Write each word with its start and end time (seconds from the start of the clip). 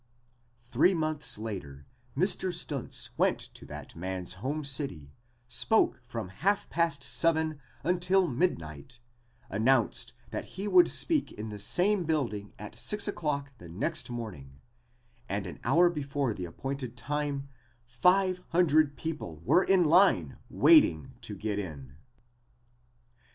Three 0.63 0.95
months 0.95 1.37
later 1.37 1.85
Mr. 2.17 2.51
Stuntz 2.51 3.09
went 3.19 3.37
to 3.53 3.67
that 3.67 3.95
man's 3.95 4.33
home 4.41 4.65
city, 4.65 5.13
spoke 5.47 6.01
from 6.07 6.29
half 6.29 6.67
past 6.71 7.03
seven 7.03 7.59
until 7.83 8.25
midnight, 8.27 8.99
announced 9.47 10.13
that 10.31 10.45
he 10.57 10.67
would 10.67 10.89
speak 10.89 11.31
in 11.33 11.49
the 11.49 11.59
same 11.59 12.05
building 12.05 12.51
at 12.57 12.73
six 12.73 13.07
o'clock 13.07 13.53
the 13.59 13.69
next 13.69 14.09
morning, 14.09 14.59
and 15.29 15.45
an 15.45 15.59
hour 15.63 15.87
before 15.87 16.33
the 16.33 16.45
appointed 16.45 16.97
time 16.97 17.47
five 17.85 18.41
hundred 18.49 18.97
people 18.97 19.39
were 19.45 19.63
in 19.63 19.83
line 19.83 20.39
waiting 20.49 21.13
to 21.21 21.35
get 21.35 21.59
in. 21.59 21.93